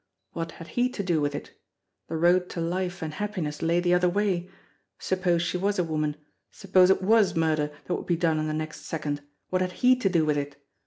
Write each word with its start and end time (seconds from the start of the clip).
What 0.33 0.53
had 0.53 0.69
he 0.69 0.89
to 0.93 1.03
do 1.03 1.21
with 1.21 1.35
it? 1.35 1.51
The 2.07 2.17
road 2.17 2.49
to 2.49 2.59
life 2.59 3.03
and 3.03 3.13
happiness 3.13 3.61
lay 3.61 3.79
the 3.79 3.93
other 3.93 4.09
way. 4.09 4.49
Suppose 4.97 5.43
she 5.43 5.57
was 5.57 5.77
a 5.77 5.83
woman, 5.83 6.15
suppose 6.49 6.89
it 6.89 7.03
was 7.03 7.35
murder 7.35 7.69
that 7.85 7.93
would 7.93 8.07
be 8.07 8.17
done 8.17 8.39
in 8.39 8.47
the 8.47 8.53
next 8.55 8.85
second, 8.87 9.21
what 9.51 9.61
had 9.61 9.73
he 9.85 9.95
to 9.97 10.09
do 10.09 10.25
with 10.25 10.37
it! 10.39 10.55